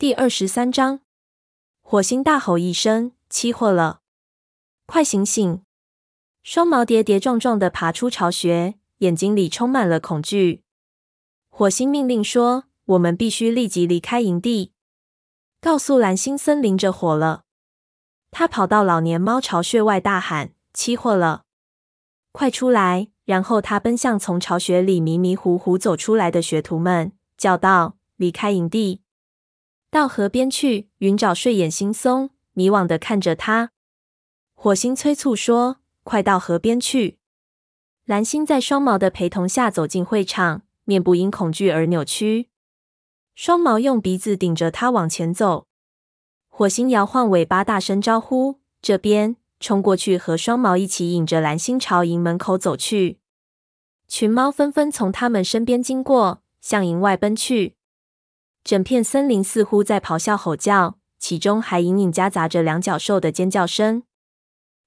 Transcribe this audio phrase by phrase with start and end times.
[0.00, 1.00] 第二十三章，
[1.82, 3.98] 火星大吼一声：“起火了！
[4.86, 5.62] 快醒醒！”
[6.44, 10.62] 双毛跌跌撞撞地爬出巢穴，眼睛里充满了恐惧。
[11.48, 14.70] 火星命令说：“我们必须立即离开营地，
[15.60, 17.42] 告诉蓝星森林着火了。”
[18.30, 21.42] 他跑到老年猫巢穴外大喊：“起火了！
[22.30, 29.02] 快出来！”然后他奔向从巢穴里迷迷糊糊走出来的学徒们，叫道：“离开营地！”
[29.90, 30.90] 到河边去！
[30.98, 33.70] 云沼睡眼惺忪，迷惘的看着他。
[34.54, 37.16] 火星催促说：“快到河边去！”
[38.04, 42.50] 蓝星在双毛的陪同下走进会场，面部因恐惧而扭曲。
[43.34, 45.66] 双毛用鼻子顶着他往前走。
[46.48, 53.18] 火星摇晃尾巴，大声招呼：“这边！”冲过去和双毛一起引着蓝星朝营门口走去。
[54.06, 57.77] 群猫纷纷从他们身边经过，向营外奔去。
[58.68, 64.02] 整片森林似乎在咆哮吼叫，其中还隐隐夹杂着两脚兽的尖叫声。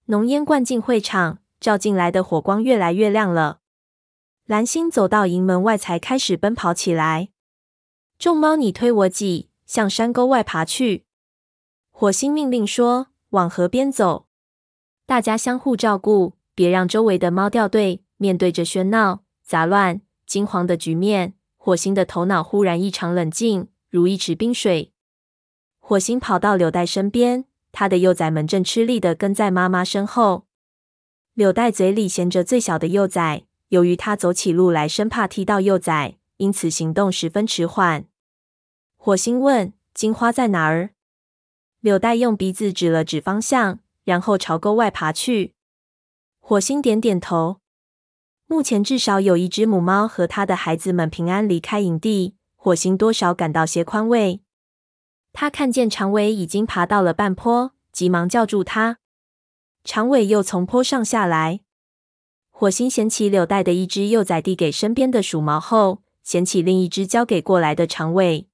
[0.06, 3.62] 浓烟灌进会场，照进来的火光越来越亮了。
[4.46, 7.30] 蓝星走到营门外，才开始奔跑起来。
[8.20, 11.06] 众猫你推我挤，向山沟外爬去。
[11.90, 14.28] 火星命令说：“往河边走，
[15.08, 21.34] 大家相互照顾，别让周围的猫掉队。”面对着喧闹、杂乱、惊慌的局面。
[21.58, 24.94] 火星的头脑忽然异常冷静，如一池冰水。
[25.80, 30.46] 火星跑到柳带身边，他的幼崽们正吃力地跟在妈妈身后。
[31.34, 38.06] 柳带嘴里衔着最小的幼崽，由于他走起路来生怕踢到幼崽，因此行动十分迟缓。
[38.96, 40.92] 火星问：“金花在哪儿？”
[41.82, 45.54] 柳带用鼻子指了指方向，然后朝沟外爬去。
[46.40, 47.58] 火星点点头。
[48.48, 54.44] 目前至少有一只母猫和它的孩子们平安离开营地，火星多少感到些宽慰。
[55.34, 59.00] 他看见长尾已经爬到了半坡，急忙叫住它。
[59.84, 61.62] 长尾又从坡上下来。
[62.52, 68.48] 火星捡起柳带的一只幼崽递给身边的鼠毛后，捡起另一只交给过来的长尾。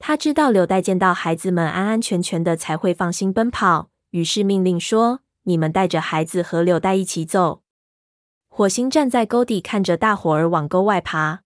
[0.00, 7.62] 他知道柳带见到孩子们安安全全的才会放心奔跑，于是命令说：“你们带着孩子和柳带一起走。”
[8.50, 11.42] 火星站在沟底，看着大伙儿往沟外爬。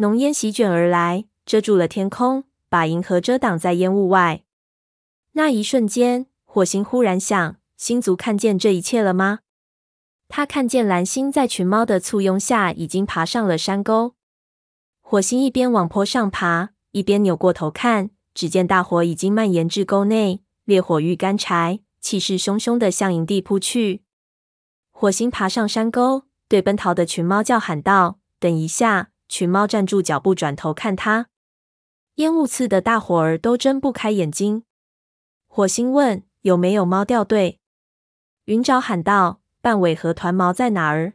[0.00, 4.44] 浓烟席卷而来，遮住了天空，把银河遮挡在烟雾外。
[5.32, 9.40] 那一瞬间，火星忽然想：星族看见这一切了吗？
[10.28, 14.14] 他看见蓝星在群猫的簇拥下，已经爬上了山沟。
[15.00, 24.02] 火星一边往坡上爬，一边扭过头看，只见大火已经蔓延至沟内，烈火欲干柴，气势汹汹地向营地扑去。
[24.92, 31.28] 火星爬上山沟，对奔逃的群猫叫喊道：“等一下！”群猫站住脚步，转头看他。
[32.14, 34.64] 烟雾刺得大伙儿都睁不开眼睛。
[35.46, 37.60] 火星问：“有没有猫掉队？”
[38.46, 41.14] 云沼喊道：“半尾和团毛在哪儿？”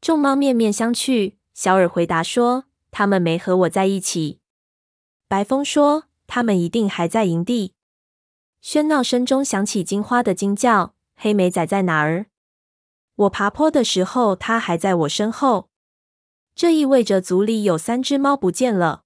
[0.00, 1.34] 众猫面面相觑。
[1.54, 4.40] 小耳回答说：“他们没和我在一起。”
[5.28, 7.74] 白风说：“他们一定还在营地。”
[8.62, 12.26] 喧闹声中响起金花的惊叫：“黑莓仔在哪儿？”
[13.16, 15.70] 我爬坡的时候，它还在我身后。
[16.54, 19.04] 这意味着组里有三只猫不见了。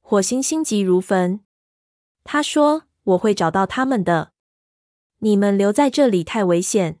[0.00, 1.40] 火星心急如焚，
[2.24, 4.32] 他说：“我会找到他们的。
[5.18, 7.00] 你们留在这里太危险。”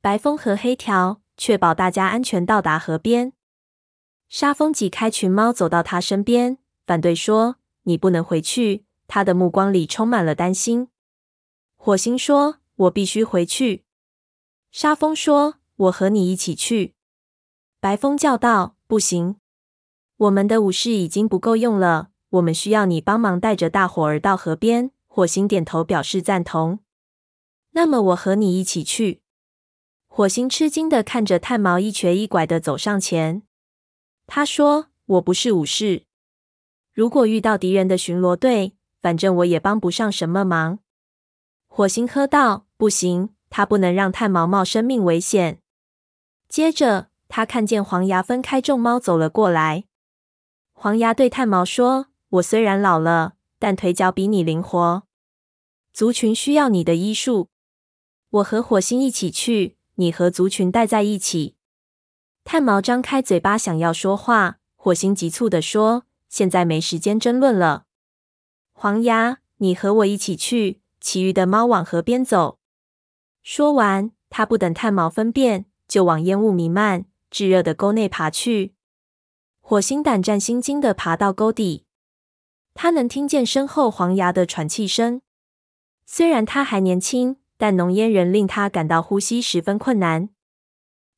[0.00, 3.32] 白风和黑条确保大家安全到达河边。
[4.28, 10.88] 沙风挤开群猫，走到他身边，反对说：“你不能回去。”他的目光里充满了担心。
[11.76, 13.84] 火星说：“我必须回去。”
[14.70, 16.94] 沙风说：“我和你一起去。”
[17.80, 19.36] 白风叫道：“不行，
[20.16, 26.78] 我们的武士已经不够用了，我们需要你帮忙带着大伙儿到河边。”火星点头表示赞同。
[27.72, 29.20] 那么我和你一起去。
[30.06, 33.42] 火星吃惊地看着炭毛一瘸一拐地走上前。
[34.26, 36.04] 他说：“我不是武士，
[36.94, 40.78] 如果遇到敌人的巡逻队，反正我也帮不上什么忙。”
[41.68, 45.60] 火星喝道：“不行。”他不能让炭毛冒生命危险。
[46.48, 49.84] 接着，他看见黄牙分开众猫走了过来。
[50.72, 55.04] 黄牙对炭毛说：“我虽然老了，但腿脚比你灵活。
[55.92, 57.48] 族群需要你的医术。
[58.30, 61.56] 我和火星一起去，你和族群待在一起。”
[62.44, 67.84] 炭毛张开嘴巴想要说话，火星急促地说：“现在没时间争论了。
[68.72, 72.58] 黄牙，你和我一起去，其余的猫往河边走。”
[73.42, 78.74] 说完，他不等炭毛分辨，就往烟雾弥漫、炙热的沟内爬去。
[79.60, 81.84] 火星胆战心惊地爬到沟底，
[82.74, 85.20] 他能听见身后黄牙的喘气声。
[86.06, 90.30] 虽然他还年轻，但浓烟仍令他感到呼吸十分困难。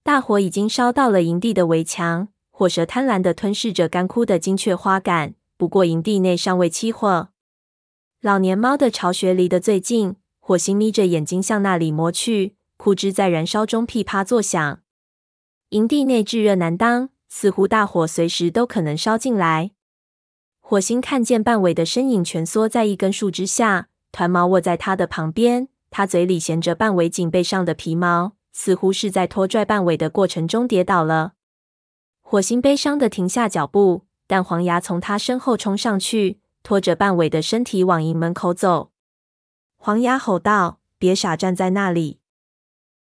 [0.03, 5.35] 大火已经烧到了营地的围墙，火舌贪婪地吞噬着干枯的金雀花杆。
[5.57, 7.29] 不过营地内尚未起火。
[8.23, 14.81] 老年猫的巢穴离得最近，火星眯着眼睛向那里摸去，枯枝在燃烧中噼啪作响。
[15.71, 19.71] 营地内炙热难当，似乎大火随时都可能烧进来。
[20.59, 28.33] 火星看见半尾的身影蜷缩在一根树枝下，团毛卧在他的旁边，他嘴里衔着半尾颈背上的皮毛。
[28.53, 31.35] 似乎是在拖拽半尾的过程中跌倒了。
[32.21, 38.91] 火星悲伤的停下脚步，但黄牙从他身后冲上去，拖着半尾的身体往营门口走。
[39.77, 42.19] 黄牙吼道：“别傻站在那里，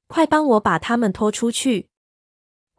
[0.06, 1.88] 快帮我把他们拖出去！”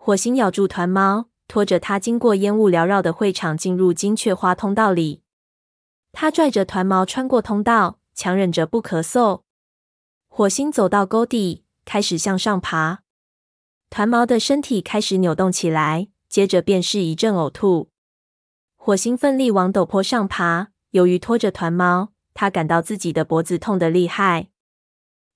[0.03, 5.21] 火星咬住团毛，拖着他经过烟雾缭绕的会场，进入金雀花通道里。
[6.12, 9.44] 他拽着团毛穿过通道，强忍着不咳嗽。
[10.27, 11.65] 火星走到沟底。
[11.83, 13.01] 开始向上爬，
[13.89, 17.89] 团毛的身体开始扭动起来，接着便是一阵呕吐。
[18.75, 24.50] 火星奋力往陡坡上爬，由于拖着团毛，他感到自己的脖子痛得厉害。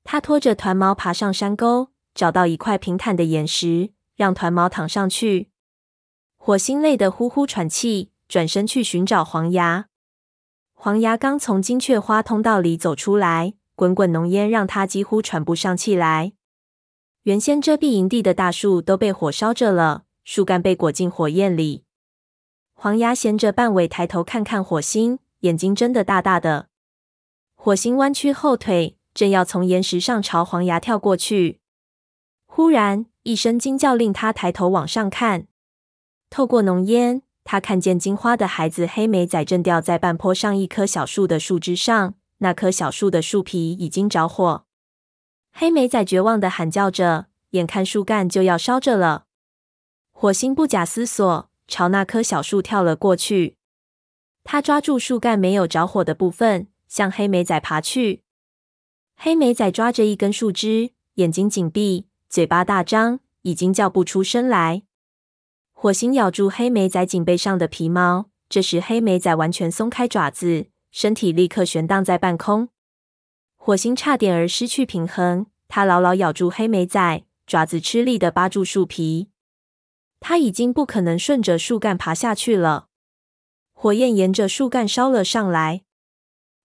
[0.04, 5.50] 他拖着团毛爬上山沟，找到一块平坦的岩石，让团毛躺上去。
[6.38, 9.88] 火星累得呼呼喘气，转身去寻找黄牙。
[10.74, 13.54] 黄牙刚从金雀花通道里走出来。
[13.78, 16.32] 滚滚浓烟让他几乎喘不上气来。
[17.24, 21.84] 原先遮蔽营地的大树都被火烧着了，树干被裹进火焰里。
[22.74, 26.70] 黄牙衔着半尾抬头看看火星，眼睛睁得大大的。
[27.56, 31.60] 火星弯曲后腿，正要从岩石上朝黄牙跳过去，
[32.46, 35.48] 忽然一声惊叫令他抬头往上看。
[36.30, 42.14] 透过浓烟，他看见金花的孩子黑莓仔正吊在半坡上一棵小树的树枝上。
[42.40, 44.66] 那棵小树的树皮已经着火，
[45.54, 49.26] 黑莓仔绝望地喊叫着，眼看树干就要烧着了。
[50.12, 53.56] 火星不假思索朝那棵小树跳了过去，
[54.44, 58.22] 他抓住树干没有着火的部分，向黑莓仔爬去。
[59.16, 62.06] 黑莓仔抓着一根树枝，眼睛紧闭，
[62.36, 64.84] 嘴巴大张，已经叫不出声来。
[65.72, 70.66] 火星咬住黑莓仔颈背上的皮毛，这时黑莓仔完全松开爪子。
[70.92, 72.68] 身体立刻悬荡在半空，
[73.56, 75.46] 火星差点儿失去平衡。
[75.70, 79.30] 他牢牢咬住黑莓仔，爪子吃力地扒住树皮。
[80.20, 82.88] 他已经不可能顺着树干爬下去了。
[83.72, 85.84] 火焰沿着树干烧了上来，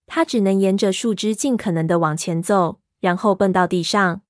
[0.06, 4.22] 他只能沿着树枝尽可能地往前走，然后蹦到地上。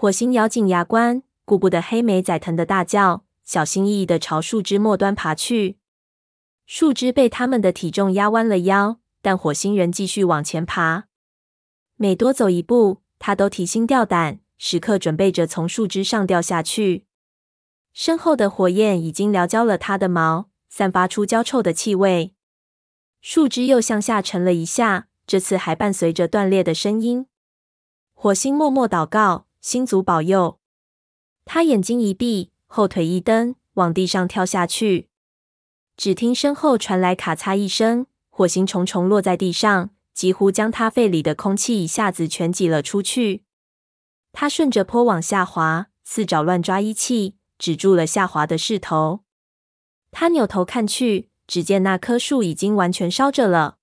[0.00, 5.76] 火星咬紧牙关，顾不得黑莓仔疼得大叫，小心翼翼地朝树枝末端爬去。
[6.64, 11.04] 树枝被他们的体重压弯了腰，但火星人继续往前爬。
[11.96, 17.04] 每多走一步，他都提心吊胆，时刻准备着从树枝上掉下去。
[17.92, 22.32] 身后的火焰已经燎焦了他的毛，散发出焦臭的气味。
[23.20, 27.26] 树枝又向下沉了一下，这次还伴随着断裂的声音。
[28.14, 30.58] 火星默默祷告，星族保佑。
[31.44, 35.08] 他眼睛一闭，后腿一蹬，往地上跳下去。
[35.96, 43.44] 只听身后传来咔嚓一声，火星重重落在地上，几乎将他肺里的空气一下子全挤了出去。
[44.32, 49.24] 他顺着坡往下滑，四爪乱抓一气，止住了下滑的势头。
[50.10, 53.76] 他扭头看去，只见那棵树已经完全烧着了。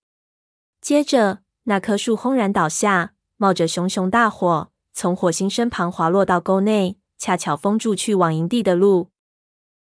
[0.82, 9.12] 接着，那棵树轰然倒下，冒着熊熊大火，从火星身旁滑落到沟内，恰巧封住去往营地的路。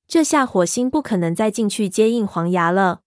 [0.05, 3.03] 这下火星不可能再进去接应黄牙了。